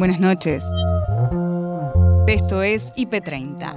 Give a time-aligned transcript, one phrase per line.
[0.00, 0.64] Buenas noches.
[2.26, 3.74] Esto es IP30.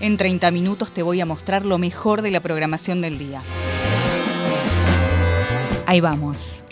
[0.00, 3.40] En 30 minutos te voy a mostrar lo mejor de la programación del día.
[5.86, 6.64] Ahí vamos.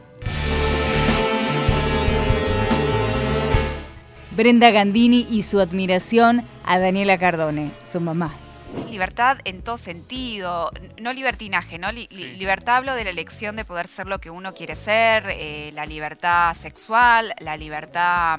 [4.36, 8.43] Brenda Gandini y su admiración a Daniela Cardone, su mamá.
[8.91, 10.70] Libertad en todo sentido,
[11.00, 11.90] no libertinaje, ¿no?
[11.93, 15.86] Libertad hablo de la elección de poder ser lo que uno quiere ser, eh, la
[15.86, 18.39] libertad sexual, la libertad...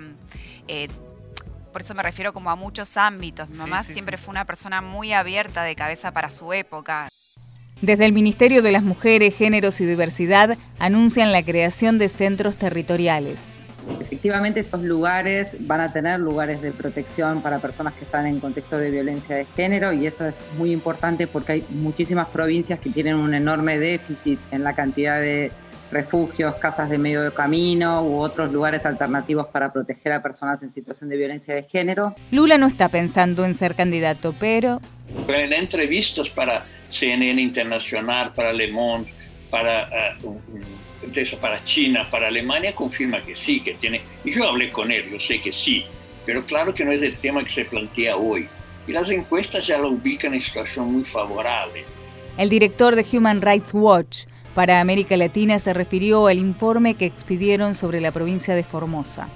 [0.68, 0.88] Eh,
[1.72, 3.50] por eso me refiero como a muchos ámbitos.
[3.50, 7.10] Mi mamá siempre fue una persona muy abierta de cabeza para su época.
[7.82, 13.62] Desde el Ministerio de las Mujeres, Géneros y Diversidad anuncian la creación de centros territoriales.
[14.00, 18.78] Efectivamente, estos lugares van a tener lugares de protección para personas que están en contexto
[18.78, 23.16] de violencia de género y eso es muy importante porque hay muchísimas provincias que tienen
[23.16, 25.52] un enorme déficit en la cantidad de
[25.92, 30.72] refugios, casas de medio de camino u otros lugares alternativos para proteger a personas en
[30.72, 32.08] situación de violencia de género.
[32.32, 34.82] Lula no está pensando en ser candidato, pero...
[35.28, 39.12] En entrevistas para CNN Internacional, para Le Monde,
[39.50, 40.40] para, uh,
[41.40, 44.02] para China, para Alemania, confirma que sí, que tiene...
[44.24, 45.86] Y yo hablé con él, yo sé que sí,
[46.26, 48.48] pero claro que no es el tema que se plantea hoy.
[48.88, 51.84] Y las encuestas ya lo ubican en situación muy favorable.
[52.38, 57.76] El director de Human Rights Watch para América Latina se refirió al informe que expidieron
[57.76, 59.30] sobre la provincia de Formosa.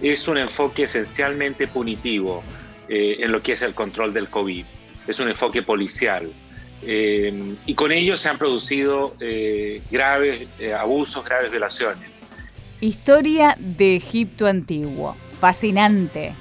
[0.00, 2.42] Es un enfoque esencialmente punitivo
[2.88, 4.64] eh, en lo que es el control del COVID.
[5.06, 6.30] Es un enfoque policial
[6.86, 12.10] eh, y con ello se han producido eh, graves eh, abusos, graves violaciones.
[12.80, 15.16] Historia de Egipto antiguo.
[15.38, 16.34] Fascinante.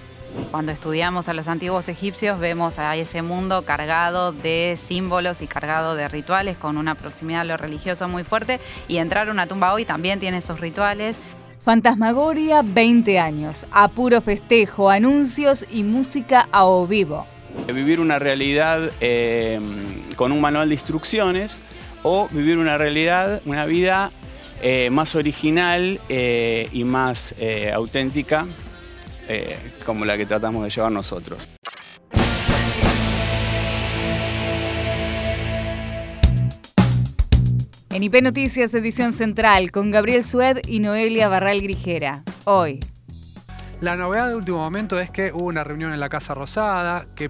[0.52, 5.96] Cuando estudiamos a los antiguos egipcios vemos a ese mundo cargado de símbolos y cargado
[5.96, 9.74] de rituales con una proximidad a lo religioso muy fuerte y entrar a una tumba
[9.74, 11.18] hoy también tiene esos rituales.
[11.60, 17.26] Fantasmagoria 20 años, a puro festejo, anuncios y música a o vivo.
[17.72, 19.62] Vivir una realidad eh,
[20.16, 21.60] con un manual de instrucciones
[22.04, 24.12] o vivir una realidad, una vida
[24.62, 27.34] eh, más original eh, y más
[27.74, 28.46] auténtica
[29.86, 31.48] como la que tratamos de llevar nosotros.
[37.94, 42.24] En IP Noticias, edición central, con Gabriel Sued y Noelia Barral Grijera.
[42.44, 42.80] Hoy,
[43.84, 47.30] la novedad de último momento es que hubo una reunión en la Casa Rosada que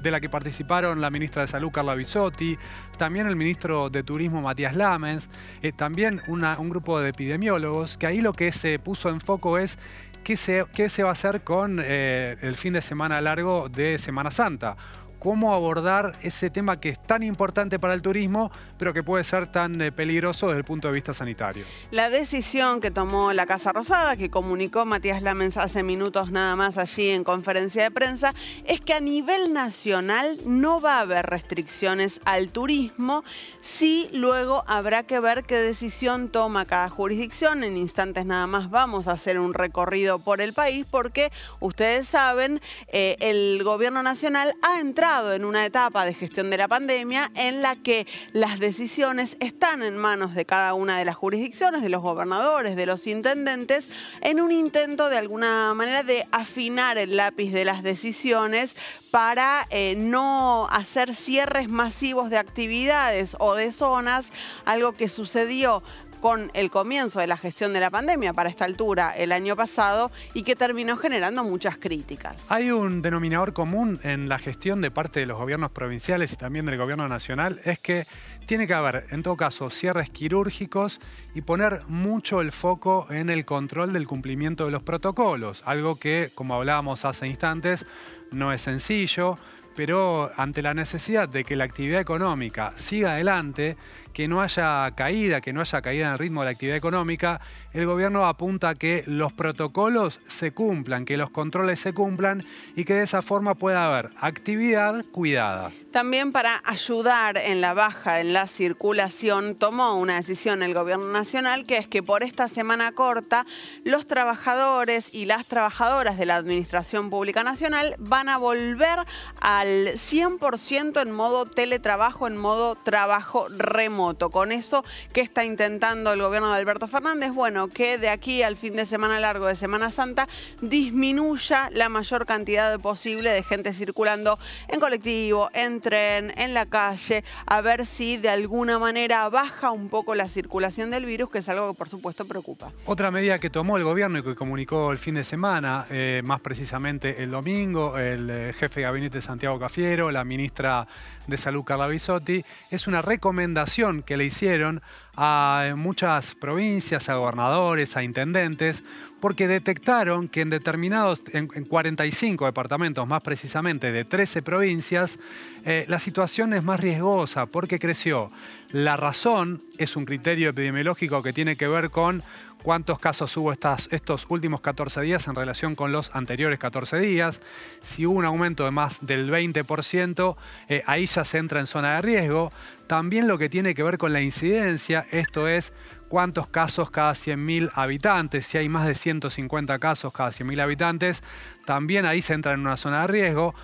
[0.00, 2.56] de la que participaron la ministra de Salud Carla Bisotti,
[2.96, 5.28] también el ministro de Turismo Matías Lamens,
[5.60, 9.76] eh, también un grupo de epidemiólogos, que ahí lo que se puso en foco es
[10.22, 13.98] qué se, qué se va a hacer con eh, el fin de semana largo de
[13.98, 14.76] Semana Santa
[15.18, 19.50] cómo abordar ese tema que es tan importante para el turismo, pero que puede ser
[19.50, 21.64] tan eh, peligroso desde el punto de vista sanitario.
[21.90, 26.78] La decisión que tomó la Casa Rosada, que comunicó Matías Lamens hace minutos nada más
[26.78, 28.34] allí en conferencia de prensa,
[28.64, 33.24] es que a nivel nacional no va a haber restricciones al turismo,
[33.60, 37.64] sí luego habrá que ver qué decisión toma cada jurisdicción.
[37.64, 41.30] En instantes nada más vamos a hacer un recorrido por el país porque
[41.60, 46.68] ustedes saben, eh, el gobierno nacional ha entrado en una etapa de gestión de la
[46.68, 51.80] pandemia en la que las decisiones están en manos de cada una de las jurisdicciones,
[51.80, 53.88] de los gobernadores, de los intendentes,
[54.20, 58.76] en un intento de alguna manera de afinar el lápiz de las decisiones
[59.10, 64.30] para eh, no hacer cierres masivos de actividades o de zonas,
[64.66, 65.82] algo que sucedió
[66.20, 70.10] con el comienzo de la gestión de la pandemia para esta altura el año pasado
[70.34, 72.50] y que terminó generando muchas críticas.
[72.50, 76.66] Hay un denominador común en la gestión de parte de los gobiernos provinciales y también
[76.66, 78.04] del gobierno nacional, es que
[78.46, 81.00] tiene que haber, en todo caso, cierres quirúrgicos
[81.34, 86.30] y poner mucho el foco en el control del cumplimiento de los protocolos, algo que,
[86.34, 87.84] como hablábamos hace instantes,
[88.30, 89.38] no es sencillo
[89.78, 93.76] pero ante la necesidad de que la actividad económica siga adelante,
[94.12, 97.40] que no haya caída, que no haya caída en el ritmo de la actividad económica,
[97.72, 102.44] el gobierno apunta a que los protocolos se cumplan, que los controles se cumplan
[102.74, 105.70] y que de esa forma pueda haber actividad cuidada.
[105.92, 111.66] También para ayudar en la baja en la circulación, tomó una decisión el gobierno nacional
[111.66, 113.46] que es que por esta semana corta
[113.84, 118.98] los trabajadores y las trabajadoras de la Administración Pública Nacional van a volver
[119.40, 126.22] al 100% en modo teletrabajo, en modo trabajo remoto Con eso, ¿qué está intentando el
[126.22, 127.32] gobierno de Alberto Fernández?
[127.32, 130.28] Bueno, que de aquí al fin de semana largo de Semana Santa
[130.60, 137.24] disminuya la mayor cantidad posible de gente circulando en colectivo, en tren, en la calle,
[137.46, 141.48] a ver si de alguna manera baja un poco la circulación del virus, que es
[141.48, 142.70] algo que por supuesto preocupa.
[142.86, 146.40] Otra medida que tomó el gobierno y que comunicó el fin de semana, eh, más
[146.40, 150.86] precisamente el domingo, el eh, jefe de gabinete Santiago Cafiero, la ministra
[151.26, 154.82] de Salud Carla Bisotti, es una recomendación que le hicieron
[155.16, 158.84] a muchas provincias, a gobernadores, a intendentes,
[159.20, 165.18] porque detectaron que en determinados, en, 45 departamentos, más precisamente de 13 provincias,
[165.64, 168.30] eh, la situación es más riesgosa porque creció.
[168.70, 172.22] La razón es un criterio epidemiológico que tiene que ver con
[172.62, 177.40] cuántos casos hubo estas, estos últimos 14 días en relación con los anteriores 14 días.
[177.82, 180.36] Si hubo un aumento de más del 20%,
[180.68, 182.52] eh, ahí ya se entra en zona de riesgo.
[182.86, 185.72] También lo que tiene que ver con la incidencia, esto es
[186.08, 191.22] cuántos casos cada 100.000 habitantes, si hay más de 150 casos cada 100.000 habitantes,
[191.66, 193.54] también ahí se entra en una zona de riesgo.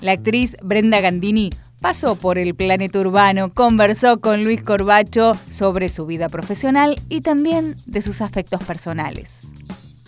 [0.00, 6.06] La actriz Brenda Gandini pasó por el planeta urbano, conversó con Luis Corbacho sobre su
[6.06, 9.48] vida profesional y también de sus afectos personales.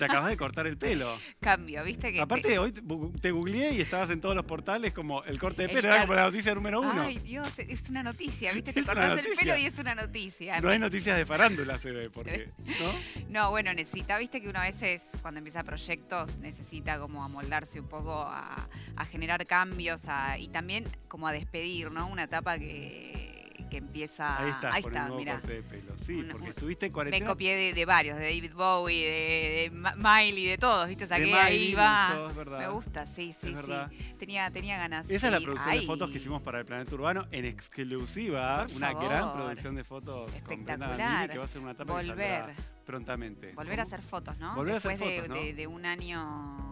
[0.01, 1.15] Te acabas de cortar el pelo.
[1.41, 2.11] Cambio, ¿viste?
[2.11, 5.69] que Aparte, hoy te googleé y estabas en todos los portales como el corte de
[5.69, 7.03] pelo, era como la noticia número uno.
[7.03, 8.73] Ay, Dios, es una noticia, ¿viste?
[8.81, 10.59] Te cortas el pelo y es una noticia.
[10.63, 12.49] No hay noticias de farándula, se ve, porque,
[12.81, 12.93] ¿no?
[13.29, 17.89] No, bueno, necesita, viste que uno a veces cuando empieza proyectos necesita como amoldarse un
[17.89, 18.69] poco a,
[19.11, 20.03] generar cambios
[20.39, 22.07] y también como a despedir, ¿no?
[22.07, 23.30] Una etapa que
[23.69, 24.39] que empieza.
[24.41, 25.39] Ahí está, ahí está, mira.
[25.41, 25.95] De pelo.
[25.99, 27.25] Sí, porque estuviste en cuarentena.
[27.25, 31.07] Me copié de, varios, de David Bowie, de, de, Miley, de todos, ¿viste?
[31.07, 32.33] Saqué ahí va.
[32.59, 33.73] Me gusta, sí, sí, sí.
[34.19, 35.09] Tenía, tenía ganas.
[35.11, 38.67] Esa es la producción de fotos que hicimos para el Planeta Urbano en exclusiva.
[38.75, 41.27] una gran producción de fotos Espectacular.
[41.27, 42.55] Con que va a ser una etapa Volver.
[42.85, 43.53] prontamente.
[43.55, 44.55] Volver a hacer fotos, ¿no?
[44.55, 46.70] Volver Después a hacer fotos, de, de un año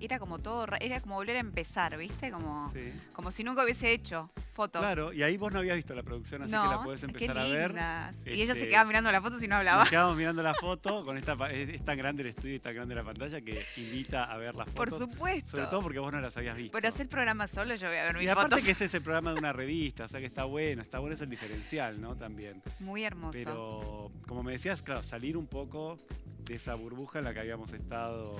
[0.00, 2.30] era como todo, era como volver a empezar, ¿viste?
[2.30, 2.72] Como,
[3.12, 4.80] como si nunca hubiese hecho fotos.
[4.80, 7.44] Claro, y ahí vos no habías visto la producción, así que la podés empezar a
[7.44, 7.74] ver.
[8.24, 9.84] y ella se este, quedaba mirando la foto si no hablaba.
[9.84, 13.04] Quedábamos mirando la foto, con esta es, tan grande el estudio y tan grande la
[13.04, 14.76] pantalla que invita a ver las fotos.
[14.76, 15.50] Por supuesto.
[15.50, 16.72] Sobre todo porque vos no las habías visto.
[16.72, 19.02] Por hacer programa solo yo voy a ver mis y aparte que ese es el
[19.02, 22.16] programa de una revista, o sea que está bueno, está bueno es el diferencial, ¿no?
[22.16, 22.62] También.
[22.80, 23.32] Muy hermoso.
[23.32, 25.98] Pero, como me decías, claro, salir un poco
[26.46, 28.32] de esa burbuja en la que habíamos estado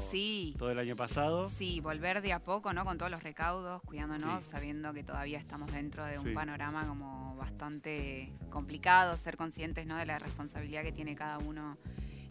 [0.56, 1.50] todo el año pasado.
[1.50, 2.84] Sí, volver de a poco, ¿no?
[2.84, 8.32] Con todos los recaudos, cuidándonos, sabiendo que todavía estamos dentro de un panorama como bastante
[8.50, 9.96] complicado, ser conscientes, ¿no?
[9.96, 11.76] De la responsabilidad que tiene cada uno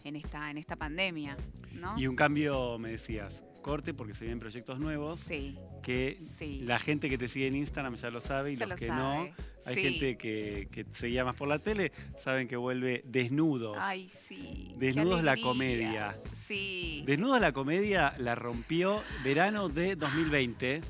[0.04, 1.36] en esta, en esta pandemia,
[1.72, 1.98] ¿no?
[1.98, 5.18] Y un cambio, me decías, corte porque se vienen proyectos nuevos.
[5.18, 5.58] Sí.
[5.82, 6.20] Que
[6.62, 9.28] la gente que te sigue en Instagram ya lo sabe y los que no.
[9.64, 13.76] Hay gente que, que seguía más por la tele, saben que vuelve Desnudos.
[13.80, 14.72] Ay, sí.
[14.76, 16.14] Desnudos la comedia.
[16.46, 17.02] Sí.
[17.06, 20.82] Desnudos la comedia la rompió verano de 2020.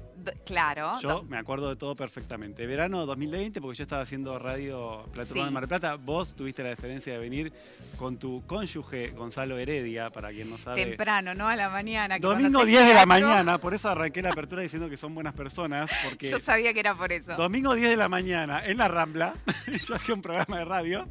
[0.45, 0.99] Claro.
[1.01, 2.67] Yo me acuerdo de todo perfectamente.
[2.67, 5.95] Verano 2020, porque yo estaba haciendo radio Plata de Mar del Plata.
[5.97, 7.53] Vos tuviste la diferencia de venir
[7.99, 10.85] con tu cónyuge Gonzalo Heredia, para quien no sabe.
[10.85, 11.49] Temprano, ¿no?
[11.49, 12.19] A la mañana.
[12.19, 15.91] Domingo 10 de la mañana, por eso arranqué la apertura diciendo que son buenas personas.
[16.05, 17.35] Porque yo sabía que era por eso.
[17.37, 19.35] Domingo 10 de la mañana, en la Rambla,
[19.87, 21.09] yo hacía un programa de radio,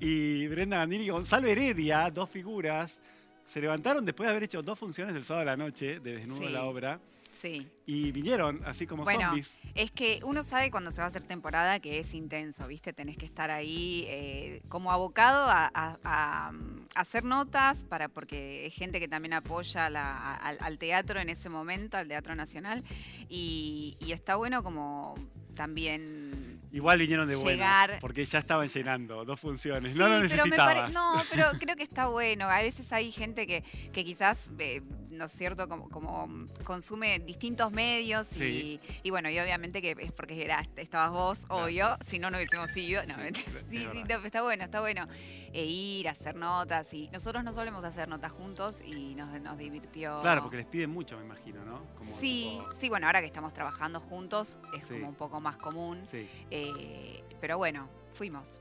[0.00, 2.98] y Brenda Gandini y Gonzalo Heredia, dos figuras,
[3.46, 6.46] se levantaron después de haber hecho dos funciones el sábado de la noche de Desnudo
[6.46, 7.00] de la Obra
[7.46, 7.68] Sí.
[7.86, 9.60] Y vinieron así como bueno, zombies.
[9.74, 12.92] Es que uno sabe cuando se va a hacer temporada que es intenso, ¿viste?
[12.92, 16.52] Tenés que estar ahí eh, como abocado a,
[16.94, 22.08] hacer notas, para porque hay gente que también apoya al, teatro en ese momento, al
[22.08, 22.82] Teatro Nacional.
[23.28, 25.14] Y, y está bueno como
[25.54, 27.98] también Igual vinieron de llegar...
[28.00, 30.92] porque ya estaban llenando dos funciones, no lo necesitabas.
[30.92, 32.50] no, pero creo que está bueno.
[32.50, 33.62] A veces hay gente que,
[33.92, 34.82] que quizás, eh,
[35.16, 36.28] ¿no es cierto?, como, como,
[36.64, 41.96] consume distintos medios y, y, bueno, y obviamente que es porque era, estabas vos, obvio,
[42.04, 43.04] si no, no hubiésemos ido.
[43.06, 43.88] No, sí, sí,
[44.24, 45.06] está bueno, está bueno.
[45.52, 49.56] E ir, a hacer notas y nosotros no solemos hacer notas juntos y nos, nos
[49.56, 50.20] divirtió.
[50.20, 51.82] Claro, porque les piden mucho, me imagino, ¿no?
[52.02, 56.02] sí, sí, bueno, ahora que estamos trabajando juntos es como un poco más común.
[56.10, 56.28] Sí.
[56.50, 58.60] Eh, pero bueno, fuimos.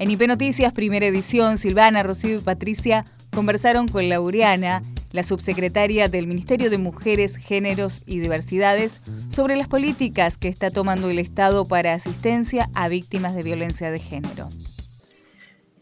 [0.00, 6.28] En IP Noticias, primera edición, Silvana, Rocío y Patricia conversaron con Laureana, la subsecretaria del
[6.28, 11.94] Ministerio de Mujeres, Géneros y Diversidades, sobre las políticas que está tomando el Estado para
[11.94, 14.48] asistencia a víctimas de violencia de género.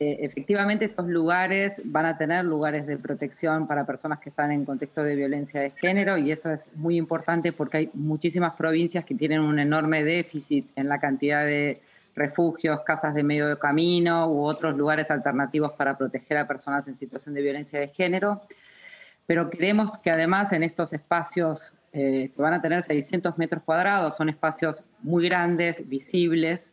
[0.01, 4.65] eh, efectivamente estos lugares van a tener lugares de protección para personas que están en
[4.65, 9.15] contexto de violencia de género y eso es muy importante porque hay muchísimas provincias que
[9.15, 11.83] tienen un enorme déficit en la cantidad de
[12.17, 16.95] refugios, casas de medio de camino u otros lugares alternativos para proteger a personas en
[16.97, 18.41] situación de violencia de género.
[19.27, 24.17] Pero creemos que además en estos espacios eh, que van a tener 600 metros cuadrados,
[24.17, 26.73] son espacios muy grandes, visibles,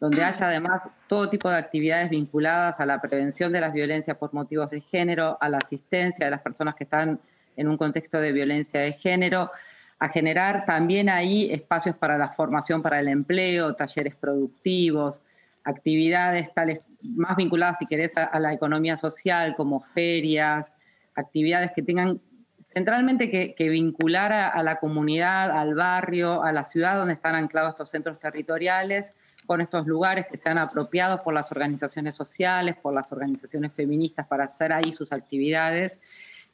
[0.00, 4.32] donde haya además todo tipo de actividades vinculadas a la prevención de las violencias por
[4.32, 7.20] motivos de género, a la asistencia de las personas que están
[7.56, 9.50] en un contexto de violencia de género,
[9.98, 15.20] a generar también ahí espacios para la formación para el empleo, talleres productivos,
[15.64, 20.74] actividades tales más vinculadas, si querés, a, la economía social, como ferias,
[21.14, 22.20] actividades que tengan
[22.68, 27.90] centralmente que, vincular a la comunidad, al barrio, a la ciudad donde están anclados estos
[27.90, 29.14] centros territoriales
[29.46, 34.44] con estos lugares que sean apropiados por las organizaciones sociales, por las organizaciones feministas para
[34.44, 36.00] hacer ahí sus actividades.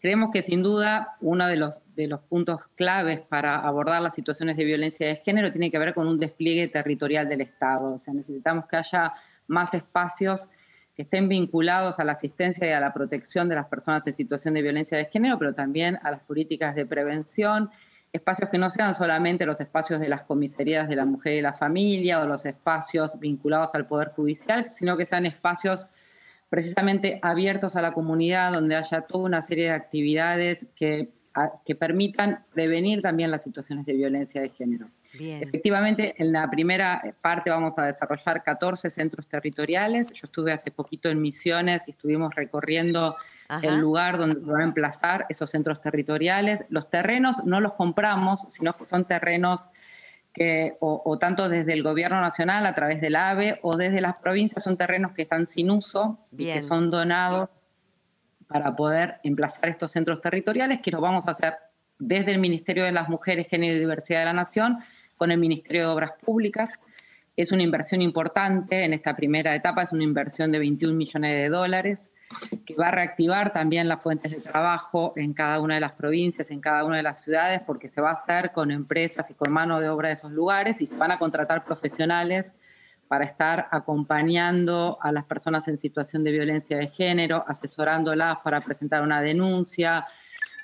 [0.00, 4.57] Creemos que sin duda uno de los, de los puntos claves para abordar las situaciones
[4.57, 7.95] de violencia de género tiene que ver con un despliegue territorial del Estado.
[7.95, 9.12] O sea, necesitamos que haya
[9.47, 10.49] más espacios
[10.97, 14.54] que estén vinculados a la asistencia y a la protección de las personas en situación
[14.54, 17.71] de violencia de género, pero también a las políticas de prevención
[18.12, 21.52] espacios que no sean solamente los espacios de las comisarías de la mujer y la
[21.52, 25.87] familia o los espacios vinculados al Poder Judicial, sino que sean espacios
[26.50, 31.09] precisamente abiertos a la comunidad, donde haya toda una serie de actividades que,
[31.64, 34.88] que permitan prevenir también las situaciones de violencia de género.
[35.12, 40.12] Efectivamente, en la primera parte vamos a desarrollar 14 centros territoriales.
[40.12, 43.14] Yo estuve hace poquito en Misiones y estuvimos recorriendo
[43.62, 46.64] el lugar donde van a emplazar esos centros territoriales.
[46.69, 49.71] Los terrenos no los compramos, sino que son terrenos
[50.32, 54.62] que o, tanto desde el gobierno nacional a través del AVE o desde las provincias
[54.62, 57.49] son terrenos que están sin uso y que son donados
[58.46, 61.54] para poder emplazar estos centros territoriales, que lo vamos a hacer
[61.99, 64.76] desde el Ministerio de las Mujeres, Género y Diversidad de la Nación,
[65.16, 66.70] con el Ministerio de Obras Públicas.
[67.37, 71.49] Es una inversión importante en esta primera etapa, es una inversión de 21 millones de
[71.49, 72.10] dólares
[72.64, 76.50] que va a reactivar también las fuentes de trabajo en cada una de las provincias,
[76.50, 79.52] en cada una de las ciudades, porque se va a hacer con empresas y con
[79.52, 82.52] mano de obra de esos lugares y se van a contratar profesionales
[83.08, 89.02] para estar acompañando a las personas en situación de violencia de género, asesorándolas para presentar
[89.02, 90.04] una denuncia,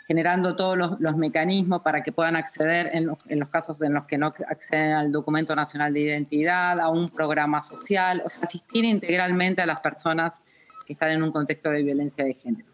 [0.07, 4.05] generando todos los, mecanismos para que puedan acceder en los, en los, casos en los
[4.05, 8.85] que no acceden al documento nacional de identidad, a un programa social, o sea, asistir
[8.85, 10.39] integralmente a las personas
[10.87, 12.67] que están en un contexto de violencia de género.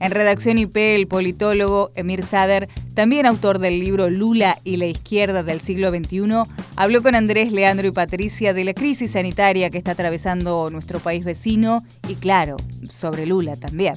[0.00, 5.42] En redacción IP, el politólogo Emir Sader, también autor del libro Lula y la izquierda
[5.42, 6.44] del siglo XXI,
[6.76, 11.24] habló con Andrés, Leandro y Patricia de la crisis sanitaria que está atravesando nuestro país
[11.24, 12.56] vecino y, claro,
[12.88, 13.94] sobre Lula también.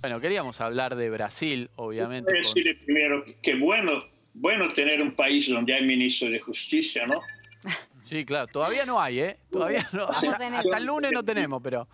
[0.00, 2.32] Bueno, queríamos hablar de Brasil, obviamente.
[2.32, 3.92] Quiero decir primero que bueno,
[4.34, 7.20] bueno tener un país donde hay ministro de justicia, ¿no?
[8.04, 9.38] Sí, claro, todavía no hay, ¿eh?
[9.50, 10.04] Todavía no.
[10.04, 11.88] Hasta, el lunes no tenemos, pero.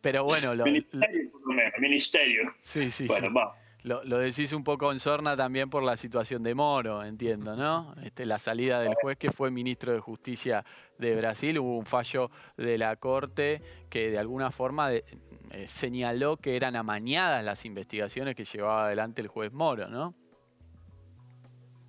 [0.00, 0.64] Pero bueno, lo.
[0.64, 2.54] Ministerio, por lo menos, ministerio.
[2.60, 3.54] Sí, sí, bueno, Va.
[3.82, 7.94] Lo, lo, decís un poco en sorna también por la situación de Moro, entiendo, ¿no?
[8.02, 10.64] Este, la salida del juez que fue ministro de Justicia
[10.98, 15.04] de Brasil, hubo un fallo de la Corte que de alguna forma eh,
[15.68, 20.14] señaló que eran amañadas las investigaciones que llevaba adelante el juez Moro, ¿no?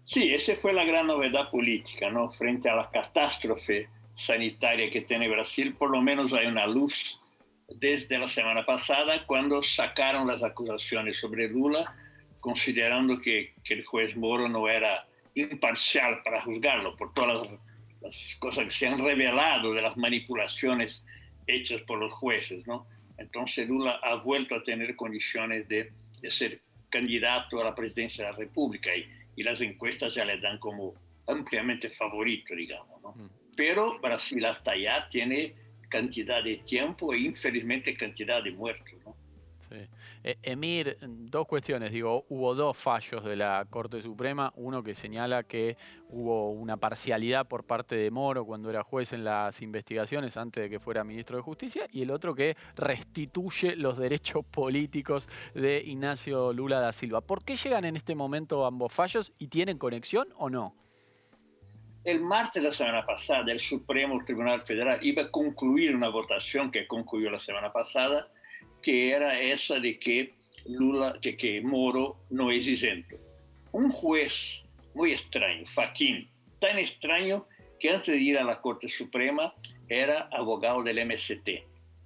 [0.07, 2.31] Sí, esa fue la gran novedad política, ¿no?
[2.31, 7.19] Frente a la catástrofe sanitaria que tiene Brasil, por lo menos hay una luz
[7.67, 11.93] desde la semana pasada cuando sacaron las acusaciones sobre Lula,
[12.39, 17.49] considerando que, el juez Moro no era imparcial para juzgarlo por todas
[18.01, 21.03] las, cosas que se han revelado de las manipulaciones
[21.45, 22.87] hechas por los jueces, ¿no?
[23.17, 28.31] Entonces Lula ha vuelto a tener condiciones de, de ser candidato a la presidencia de
[28.31, 30.95] la República y y las encuestas ya le dan como
[31.27, 33.01] ampliamente favorito, digamos.
[33.01, 33.11] ¿no?
[33.11, 33.29] Mm.
[33.55, 35.53] Pero Brasil hasta allá tiene
[35.89, 38.95] cantidad de tiempo e infelizmente cantidad de muertos.
[39.05, 39.15] ¿no?
[39.69, 39.87] Sí.
[40.29, 41.93] Eh, Emir, dos cuestiones.
[41.93, 44.51] Digo, hubo dos fallos de la Corte Suprema.
[44.57, 45.77] Uno que señala que
[46.09, 50.69] hubo una parcialidad por parte de Moro cuando era juez en las investigaciones antes de
[50.69, 51.87] que fuera ministro de Justicia.
[51.93, 57.21] Y el otro que restituye los derechos políticos de Ignacio Lula da Silva.
[57.21, 60.75] ¿Por qué llegan en este momento ambos fallos y tienen conexión o no?
[62.03, 66.69] El martes de la semana pasada, el Supremo Tribunal Federal iba a concluir una votación
[66.69, 68.27] que concluyó la semana pasada
[68.81, 70.33] que era esa de que
[70.65, 73.15] Lula, de que Moro no es isento.
[73.71, 74.61] Un juez
[74.93, 76.29] muy extraño, Faquín,
[76.59, 77.45] tan extraño
[77.79, 79.53] que antes de ir a la Corte Suprema
[79.87, 81.49] era abogado del MST.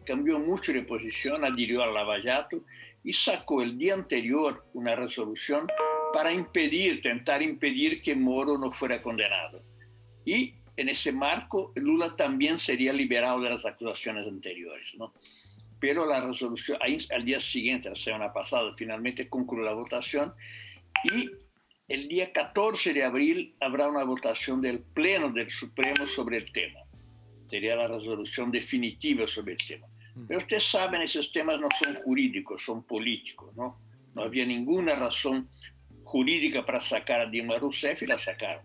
[0.05, 2.63] Cambió mucho de posición, adhirió al Lavallato
[3.03, 5.67] y sacó el día anterior una resolución
[6.13, 9.63] para impedir, tentar impedir que Moro no fuera condenado.
[10.25, 14.87] Y en ese marco, Lula también sería liberado de las acusaciones anteriores.
[14.95, 15.13] ¿no?
[15.81, 16.77] Pero la resolución,
[17.09, 20.31] al día siguiente, la semana pasada, finalmente concluyó la votación
[21.03, 21.31] y
[21.87, 26.79] el día 14 de abril habrá una votación del Pleno del Supremo sobre el tema.
[27.49, 29.87] Sería la resolución definitiva sobre el tema.
[30.15, 30.27] Mm.
[30.27, 33.77] Pero ustedes saben, esos temas no son jurídicos, son políticos, ¿no?
[34.13, 35.49] No había ninguna razón
[36.03, 38.63] jurídica para sacar a Dilma Rousseff y la sacaron.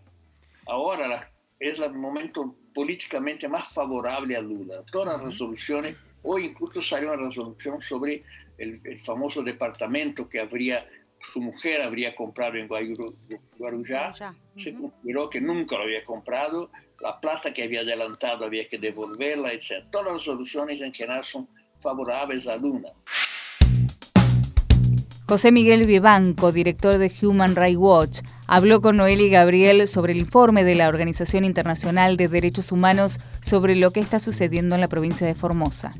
[0.67, 4.83] Ahora es el momento políticamente más favorable a Lula.
[4.91, 8.23] Todas las resoluciones, hoy incluso salió una resolución sobre
[8.57, 10.85] el, famoso departamento que habría,
[11.31, 14.13] su mujer habría comprado en Guarujá.
[14.13, 16.69] Se consideró que nunca lo había comprado,
[16.99, 19.85] la plata que había adelantado había que devolverla, etc.
[19.91, 21.47] Todas las resoluciones en general son
[21.79, 22.91] favorables a Lula.
[25.29, 30.63] José Miguel Vivanco, director de Human Rights Watch, habló con Noeli Gabriel sobre el informe
[30.63, 35.27] de la Organización Internacional de Derechos Humanos sobre lo que está sucediendo en la provincia
[35.27, 35.91] de Formosa.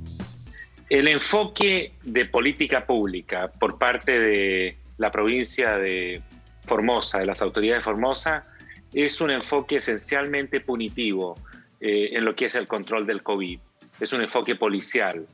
[0.90, 6.22] El enfoque de política pública por parte de la provincia de
[6.66, 8.46] Formosa, de las autoridades de Formosa,
[8.94, 11.36] es un enfoque esencialmente punitivo
[11.82, 13.60] eh, en lo que es el control del COVID.
[14.00, 15.28] Es un enfoque policial.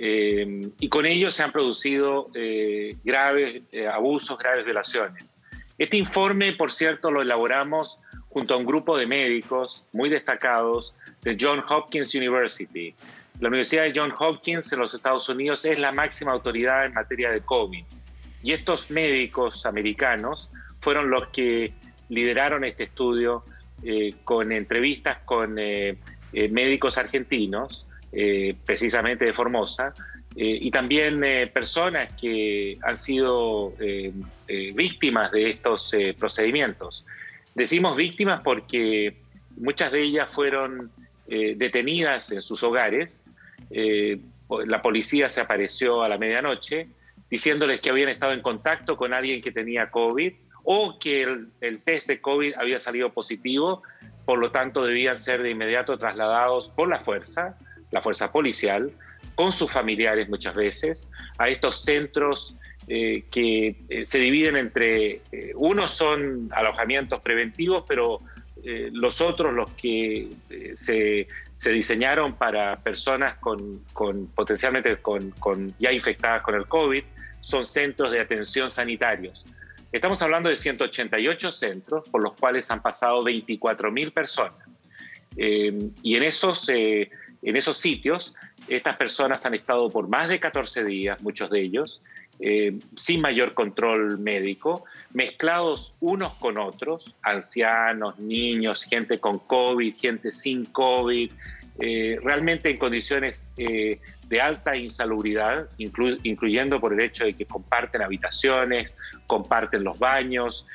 [0.00, 5.36] Eh, y con ello se han producido eh, graves eh, abusos, graves violaciones.
[5.76, 11.36] Este informe, por cierto, lo elaboramos junto a un grupo de médicos muy destacados de
[11.40, 12.94] John Hopkins University.
[13.40, 17.30] La Universidad de John Hopkins en los Estados Unidos es la máxima autoridad en materia
[17.30, 17.84] de COVID.
[18.42, 20.48] Y estos médicos americanos
[20.80, 21.72] fueron los que
[22.08, 23.44] lideraron este estudio
[24.24, 25.54] con entrevistas con
[26.32, 29.92] médicos argentinos eh, precisamente de Formosa,
[30.34, 33.74] eh, y también eh, personas que han sido
[34.74, 37.04] víctimas de estos procedimientos.
[37.54, 39.16] Decimos víctimas porque
[39.56, 40.90] muchas de ellas fueron
[41.26, 43.28] detenidas en sus hogares,
[43.70, 46.88] la policía se apareció a la medianoche
[47.28, 50.32] diciéndoles que habían estado en contacto con alguien que tenía COVID
[50.64, 53.82] o que el, el test de COVID había salido positivo,
[54.24, 57.58] por lo tanto debían ser de inmediato trasladados por la fuerza
[57.90, 58.92] la fuerza policial,
[59.34, 62.54] con sus familiares muchas veces, a estos centros
[62.90, 68.20] eh, que eh, se dividen entre, eh, unos son alojamientos preventivos, pero
[68.92, 70.28] los otros, los que
[70.74, 71.26] se,
[71.70, 73.80] diseñaron para personas con,
[74.34, 75.32] potencialmente con,
[75.78, 77.04] ya infectadas con el COVID,
[77.40, 79.46] son centros de atención sanitarios.
[79.92, 84.84] Estamos hablando de 188 centros por los cuales han pasado 24.000 personas.
[85.36, 86.68] y en esos
[87.42, 88.34] en esos sitios,
[88.68, 92.02] estas personas han estado por más de 14 días, muchos de ellos,
[92.40, 100.30] eh, sin mayor control médico, mezclados unos con otros, ancianos, niños, gente con COVID, gente
[100.30, 101.32] sin COVID,
[101.80, 108.02] eh, realmente en condiciones eh, de alta insalubridad, incluyendo por el hecho de que comparten
[108.02, 108.96] habitaciones,
[109.26, 110.66] comparten los baños.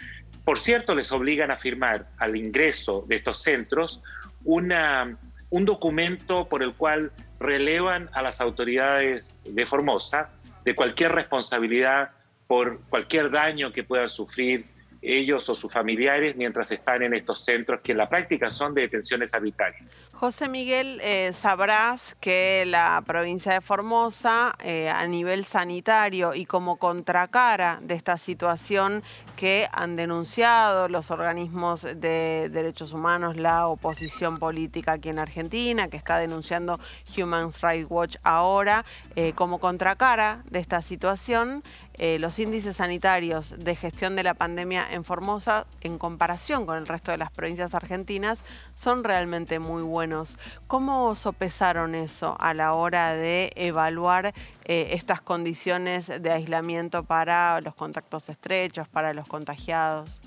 [0.44, 4.02] Por cierto, les obligan a firmar al ingreso de estos centros
[4.44, 5.18] una
[5.54, 10.32] un documento por el cual relevan a las autoridades de Formosa
[10.66, 12.10] de cualquier responsabilidad
[12.48, 14.66] por cualquier daño que puedan sufrir
[15.04, 18.82] ellos o sus familiares mientras están en estos centros que en la práctica son de
[18.82, 19.84] detenciones arbitrarias.
[20.14, 26.78] José Miguel, eh, sabrás que la provincia de Formosa, eh, a nivel sanitario y como
[26.78, 29.04] contracara de esta situación
[29.36, 35.98] que han denunciado los organismos de derechos humanos, la oposición política aquí en Argentina, que
[35.98, 36.80] está denunciando
[37.18, 38.86] Human Rights Watch ahora,
[39.16, 41.64] eh, como contracara de esta situación,
[41.98, 47.12] los índices sanitarios de gestión de la pandemia en Formosa, en comparación con el resto
[47.12, 48.40] de las provincias argentinas,
[48.74, 50.38] son realmente muy buenos.
[50.68, 54.34] ¿Cómo sopesaron eso a la hora de evaluar
[54.66, 60.22] eh, estas condiciones de aislamiento para los contactos estrechos, para los contagiados?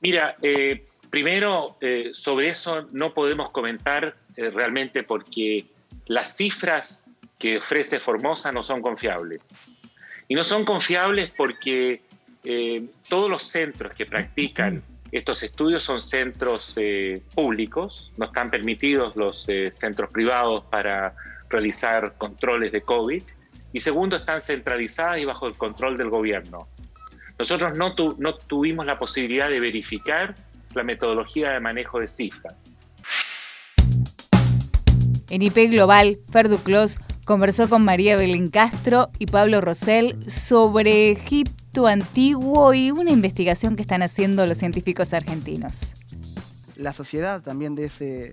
[0.00, 5.66] Mira, eh, primero eh, sobre eso no podemos comentar realmente porque
[6.06, 9.40] las cifras que ofrece Formosa no son confiables.
[10.28, 12.02] Y no son confiables porque
[12.44, 14.82] eh, todos los centros que practican
[15.12, 21.14] estos estudios son centros eh, públicos, no están permitidos los eh, centros privados para
[21.48, 23.22] realizar controles de COVID.
[23.72, 26.66] Y segundo, están centralizadas y bajo el control del gobierno.
[27.38, 30.34] Nosotros no, no tuvimos la posibilidad de verificar
[30.74, 32.76] la metodología de manejo de cifras.
[35.30, 41.86] En IP Global, Fer Duclos conversó con María Belén Castro y Pablo Rosell sobre Egipto
[41.86, 45.94] antiguo y una investigación que están haciendo los científicos argentinos.
[46.76, 47.86] La sociedad también de,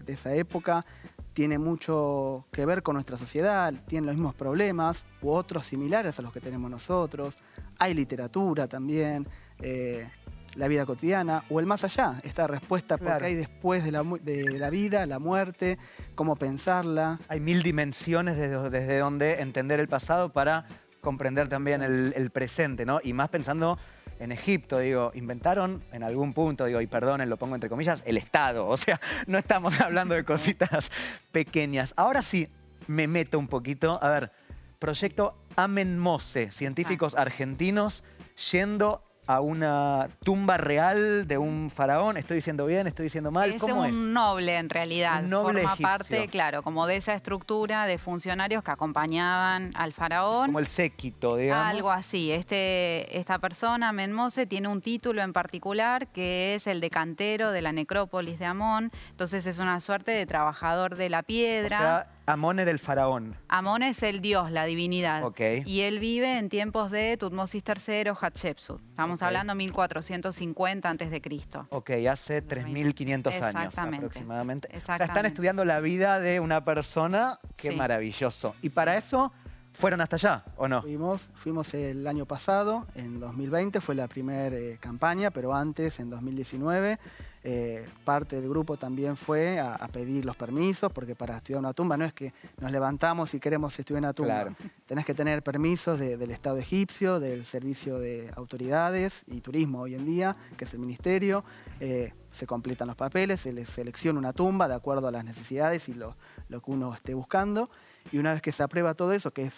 [0.08, 0.86] esa época
[1.34, 6.22] tiene mucho que ver con nuestra sociedad, tiene los mismos problemas u otros similares a
[6.22, 7.38] los que tenemos nosotros.
[7.80, 9.28] Hay literatura también,
[9.62, 10.10] eh,
[10.56, 14.60] la vida cotidiana o el más allá, esta respuesta porque hay después de la, de
[14.60, 15.78] la, vida, la muerte,
[16.16, 17.20] cómo pensarla.
[17.28, 20.66] Hay mil dimensiones desde, desde donde entender el pasado para
[21.00, 23.00] comprender también el, el presente, ¿no?
[23.04, 23.80] Y más pensando
[24.20, 28.18] en Egipto, digo, inventaron en algún punto, digo, y perdonen, lo pongo entre comillas, el
[28.18, 28.68] Estado.
[28.68, 30.92] O sea, no estamos hablando de cositas
[31.32, 31.94] pequeñas.
[31.98, 32.48] Ahora sí,
[32.88, 34.00] me meto un poquito.
[34.02, 34.32] A ver,
[34.78, 38.04] proyecto Amen Mose, científicos argentinos
[38.52, 39.04] yendo
[39.36, 42.18] a una tumba real de un faraón.
[42.18, 42.88] ¿Estoy diciendo bien?
[42.88, 43.52] ¿Estoy diciendo mal?
[43.52, 43.96] Es ¿Cómo un es?
[43.96, 45.24] noble en realidad.
[45.24, 45.88] Un noble Forma egipcio.
[45.88, 50.48] parte, claro, como de esa estructura de funcionarios que acompañaban al faraón.
[50.48, 51.66] Como el séquito, digamos.
[51.68, 52.32] Algo así.
[52.32, 57.62] Este, esta persona, Menmose, tiene un título en particular que es el de cantero de
[57.62, 58.92] la necrópolis de Amón.
[59.10, 61.78] Entonces es una suerte de trabajador de la O piedra.
[61.78, 63.36] sea, Amón era el faraón.
[63.48, 65.24] Amón es el dios, la divinidad.
[65.24, 65.42] Ok.
[65.66, 68.80] Y él vive en tiempos de Tutmosis III, Hatshepsut.
[68.90, 69.28] Estamos Ok.
[69.28, 71.68] hablando 1450 antes de Cristo.
[71.72, 73.98] Ok, hace 3.500 años Exactamente.
[74.06, 74.68] aproximadamente.
[74.68, 75.28] O sea, están Exactamente.
[75.30, 77.40] estudiando la vida de una persona.
[77.58, 77.76] Qué Sí.
[77.76, 78.56] maravilloso.
[78.62, 79.32] Y para eso,
[79.74, 80.82] ¿fueron hasta allá o no?
[80.84, 87.00] Fuimos, fuimos el año pasado, en 2020, fue la primera campaña, pero antes, en 2019,
[87.44, 91.74] eh, parte del grupo también fue a, a pedir los permisos, porque para estudiar una
[91.74, 94.34] tumba no es que nos levantamos y queremos estudiar una tumba.
[94.44, 94.56] Claro.
[94.86, 99.96] Tenés que tener permisos de- del Estado egipcio, del Servicio de Autoridades y Turismo hoy
[99.96, 101.44] en día, que es el Ministerio.
[101.80, 105.90] Eh, se completan los papeles, se les selecciona una tumba de acuerdo a las necesidades
[105.90, 106.16] y lo,
[106.48, 107.70] lo que uno esté buscando.
[108.12, 109.54] Y una vez que se aprueba todo eso, que es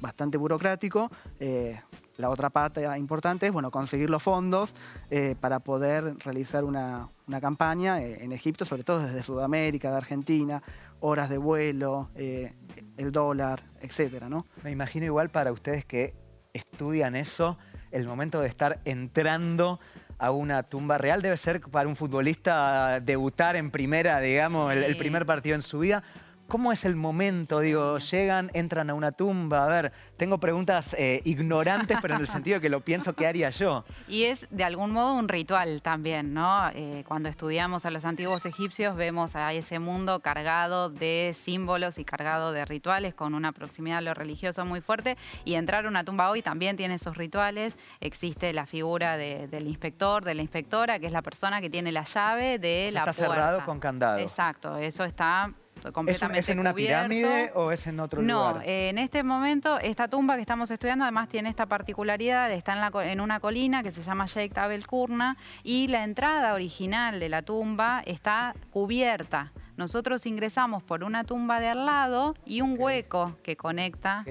[0.00, 1.80] bastante burocrático, eh,
[2.16, 4.74] la otra pata importante es bueno, conseguir los fondos
[5.10, 9.96] eh, para poder realizar una, una campaña eh, en Egipto, sobre todo desde Sudamérica, de
[9.96, 10.62] Argentina,
[11.00, 12.54] horas de vuelo, eh,
[12.96, 14.46] el dólar, etcétera, ¿no?
[14.62, 16.14] Me imagino igual para ustedes que
[16.52, 17.58] estudian eso,
[17.90, 19.80] el momento de estar entrando
[20.18, 25.26] a una tumba real debe ser para un futbolista debutar en primera, digamos, el, primer
[25.26, 26.04] partido en su vida.
[26.46, 27.60] ¿Cómo es el momento?
[27.60, 29.64] Digo, llegan, entran a una tumba.
[29.64, 33.50] A ver, tengo preguntas eh, ignorantes, pero en el sentido que lo pienso, ¿qué haría
[33.50, 33.84] yo?
[34.08, 36.68] Y es de algún modo un ritual también, ¿no?
[36.74, 42.04] Eh, cuando estudiamos a los antiguos egipcios vemos a ese mundo cargado de símbolos y
[42.04, 46.04] cargado de rituales con una proximidad a lo religioso muy fuerte y entrar a una
[46.04, 47.76] tumba hoy también tiene esos rituales.
[48.00, 51.90] Existe la figura de- del inspector, de la inspectora, que es la persona que tiene
[51.90, 53.34] la llave de la está puerta.
[53.34, 54.18] cerrado con candado.
[54.18, 57.08] Exacto, eso está ¿Es, un- completamente es en una cubierto.
[57.08, 58.66] pirámide o es en otro No, lugar?
[58.66, 62.80] eh, en este momento esta tumba que estamos estudiando además tiene esta particularidad, está en,
[62.80, 67.28] la en una colina que se llama Sheikh Abel Kurna y la entrada original de
[67.28, 69.52] la tumba está cubierta.
[69.76, 74.24] Nosotros ingresamos por una tumba de al lado y un hueco que conecta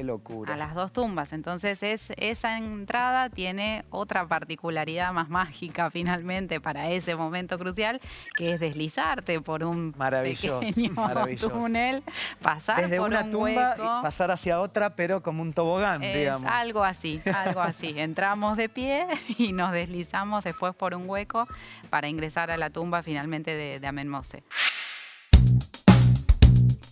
[0.47, 1.34] a las dos tumbas.
[1.34, 7.99] Entonces es, esa entrada tiene otra particularidad más mágica finalmente para ese momento crucial,
[8.38, 11.49] que es deslizarte por un Maravilloso, pequeño maravilloso.
[11.49, 12.03] túnel,
[12.41, 13.84] pasar Desde por una un tumba hueco.
[13.99, 16.49] y pasar hacia otra, pero como un tobogán, Es digamos.
[16.49, 17.93] algo así, algo así.
[17.97, 19.06] Entramos de pie
[19.38, 21.41] y nos deslizamos después por un hueco
[21.89, 24.43] para ingresar a la tumba finalmente de, de Amenmose.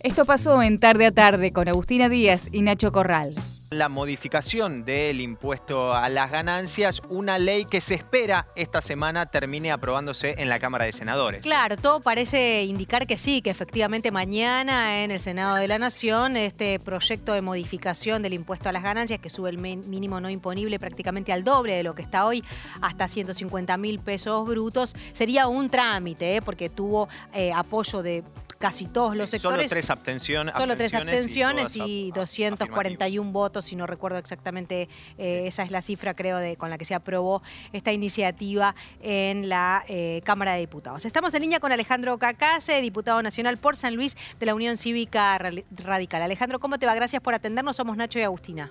[0.04, 3.36] Esto pasó en Tarde a Tarde con Agustina Díaz y Nacho Corral.
[3.70, 9.70] La modificación del impuesto a las ganancias, una ley que se espera esta semana termine
[9.70, 11.40] aprobándose en la Cámara de Senadores.
[11.42, 16.36] Claro, todo parece indicar que sí, que efectivamente mañana en el Senado de la Nación
[16.36, 20.78] este proyecto de modificación del impuesto a las ganancias que sube el mínimo no imponible
[20.78, 22.42] prácticamente al doble de lo que está hoy,
[22.82, 26.42] hasta 150 mil pesos brutos, sería un trámite, ¿eh?
[26.42, 28.22] porque tuvo eh, apoyo de
[28.62, 29.70] casi todos los Solo sectores.
[29.70, 35.64] tres abstención- Solo tres abstenciones y, a- 241 votos, si no recuerdo exactamente, eh, esa
[35.64, 40.20] es la cifra creo de con la que se aprobó esta iniciativa en la eh,
[40.22, 41.04] Cámara de Diputados.
[41.04, 45.36] Estamos en línea con Alejandro Cacase, diputado nacional por San Luis de la Unión Cívica
[45.38, 46.22] Ra- Radical.
[46.22, 46.94] Alejandro, ¿cómo te va?
[46.94, 47.74] Gracias por atendernos.
[47.74, 48.70] Somos Nacho y Agustina.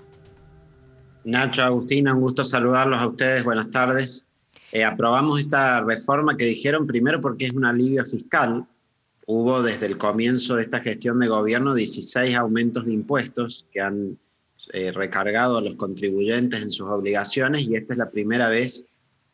[1.26, 3.44] Nacho, Agustina, un gusto saludarlos a ustedes.
[3.44, 4.26] Buenas tardes.
[4.72, 8.66] Eh, aprobamos esta reforma que dijeron primero porque es un alivio fiscal.
[9.26, 14.18] Hubo desde el comienzo de esta gestión de gobierno 16 aumentos de impuestos que han
[14.74, 18.86] eh, recargado a los contribuyentes en sus obligaciones y esta es la primera vez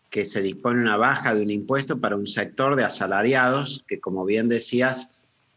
[0.10, 4.26] que se dispone una baja de un impuesto para un sector de asalariados que, como
[4.26, 5.10] bien decías,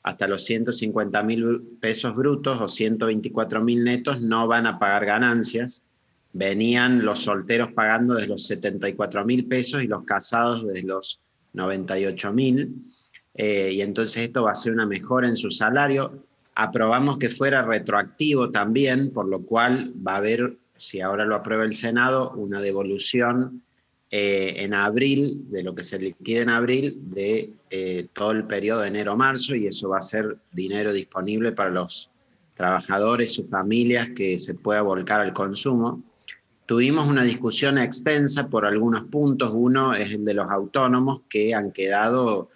[0.03, 5.85] hasta los 150 mil pesos brutos o 124 mil netos no van a pagar ganancias.
[6.33, 11.21] Venían los solteros pagando desde los 74 mil pesos y los casados desde los
[11.53, 12.75] 98 mil.
[13.35, 16.25] Eh, y entonces esto va a ser una mejora en su salario.
[16.55, 21.65] Aprobamos que fuera retroactivo también, por lo cual va a haber, si ahora lo aprueba
[21.65, 23.63] el Senado, una devolución
[24.11, 28.81] eh, en abril, de lo que se liquide en abril, de eh, todo el periodo
[28.81, 32.11] de enero-marzo, y eso va a ser dinero disponible para los
[32.55, 36.03] trabajadores, sus familias, que se pueda volcar al consumo.
[36.67, 39.53] Tuvimos una discusión extensa por algunos puntos.
[39.55, 42.51] Uno es el de los autónomos que han quedado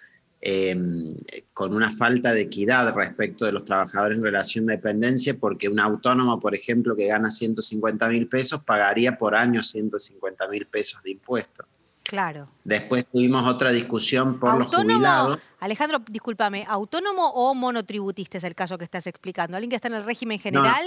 [0.47, 1.15] Em,
[1.53, 5.79] con una falta de equidad respecto de los trabajadores en relación de dependencia, porque un
[5.79, 11.09] autónomo, por ejemplo, que gana 150 mil pesos, pagaría por año 150 mil pesos de
[11.13, 11.65] impuestos.
[12.03, 12.47] Claro.
[12.63, 15.39] Después tuvimos otra discusión por los jubilados.
[15.61, 19.57] Alejandro, discúlpame, ¿autónomo o monotributista es el caso que estás explicando?
[19.57, 20.85] ¿Alguien que está en el régimen general?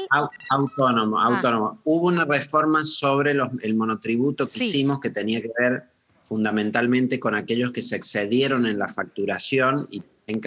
[0.50, 1.34] autónomo, ah.
[1.34, 1.80] autónomo.
[1.82, 5.97] Hubo una reforma sobre el monotributo que hicimos que tenía que ver
[6.28, 10.42] fundamentalmente con aquellos que se excedieron en la facturación y en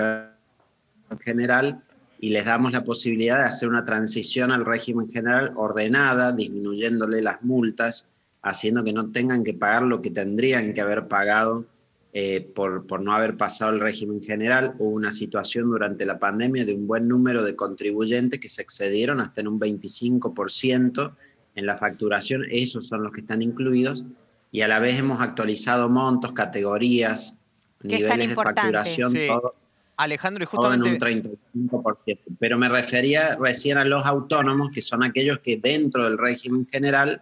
[1.19, 1.81] general
[2.19, 7.41] y les damos la posibilidad de hacer una transición al régimen general ordenada, disminuyéndole las
[7.41, 8.09] multas,
[8.43, 11.65] haciendo que no tengan que pagar lo que tendrían que haber pagado
[12.13, 14.75] eh, por, por no haber pasado el régimen general.
[14.77, 19.19] Hubo una situación durante la pandemia de un buen número de contribuyentes que se excedieron
[19.19, 21.15] hasta en un 25%
[21.55, 24.05] en la facturación, esos son los que están incluidos,
[24.51, 27.39] y a la vez hemos actualizado montos, categorías,
[27.81, 29.55] niveles de facturación, todo,
[29.97, 30.89] Alejandro, y justamente...
[30.89, 32.19] en un 35%.
[32.39, 37.21] Pero me refería recién a los autónomos, que son aquellos que dentro del régimen general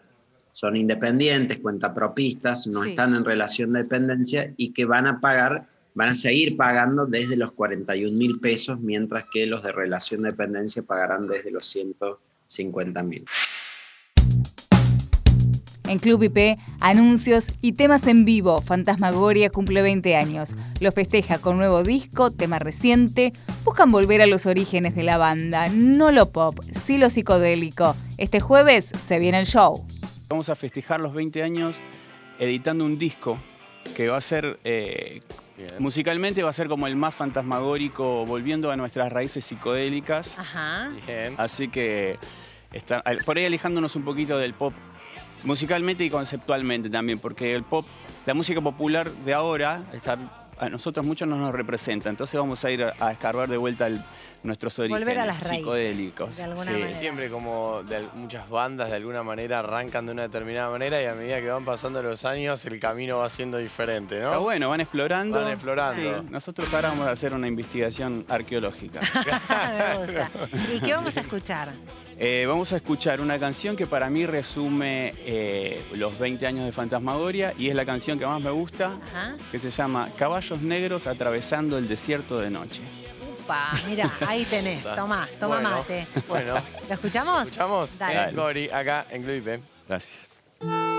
[0.54, 6.10] son independientes, cuentapropistas, no están en relación de dependencia y que van a pagar, van
[6.10, 10.82] a seguir pagando desde los 41 mil pesos, mientras que los de relación de dependencia
[10.84, 13.26] pagarán desde los 150 mil.
[15.90, 18.62] En Club IP, anuncios y temas en vivo.
[18.62, 20.56] Fantasmagoria cumple 20 años.
[20.80, 23.34] Lo festeja con nuevo disco, tema reciente.
[23.64, 25.68] Buscan volver a los orígenes de la banda.
[25.70, 27.96] No lo pop, sí lo psicodélico.
[28.20, 29.84] Este jueves se viene el show.
[30.28, 31.76] Vamos a festejar los 20 años
[32.38, 33.40] editando un disco
[33.96, 35.24] que va a ser eh,
[35.80, 40.38] musicalmente va a ser como el más fantasmagórico, volviendo a nuestras raíces psicodélicas.
[40.38, 40.92] Ajá.
[41.38, 42.20] Así que
[42.74, 44.76] está, por ahí alejándonos un poquito del pop
[45.44, 47.86] musicalmente y conceptualmente también, porque el pop,
[48.26, 49.84] la música popular de ahora,
[50.60, 53.88] a nosotros muchos no nos representa, entonces vamos a ir a, escarbar de vuelta
[54.44, 56.36] nuestros orígenes Volver a las psicodélicos.
[56.90, 57.82] Siempre como
[58.16, 61.66] muchas bandas de alguna manera arrancan de una determinada manera y a medida que van
[61.66, 64.28] pasando los años el camino va siendo diferente, ¿no?
[64.28, 65.42] Está bueno, van explorando.
[65.42, 66.24] Van explorando.
[66.24, 69.00] Nosotros ahora vamos a hacer una investigación arqueológica.
[70.74, 71.74] ¿Y qué vamos a escuchar?
[72.22, 76.74] Eh, vamos a escuchar una canción que para mí resume eh, los 20 años de
[76.74, 78.98] Fantasmagoria y es la canción que más me gusta,
[79.50, 82.82] que se llama Caballos Negros atravesando el desierto de noche.
[83.42, 86.08] Upa, mira, ahí tenés, toma, toma mate.
[86.28, 86.56] Bueno.
[86.90, 87.44] ¿Lo escuchamos?
[87.44, 87.98] escuchamos?
[87.98, 88.34] Dale.
[88.34, 90.99] Gori, acá en Club Gracias.